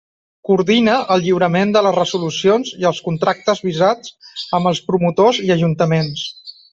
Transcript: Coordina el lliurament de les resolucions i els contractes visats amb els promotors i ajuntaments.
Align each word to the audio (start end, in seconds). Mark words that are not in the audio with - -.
Coordina 0.47 0.93
el 1.15 1.19
lliurament 1.25 1.73
de 1.75 1.83
les 1.89 1.93
resolucions 1.97 2.71
i 2.85 2.89
els 2.93 3.01
contractes 3.11 3.61
visats 3.69 4.15
amb 4.59 4.71
els 4.73 4.81
promotors 4.89 5.43
i 5.49 5.53
ajuntaments. 5.57 6.25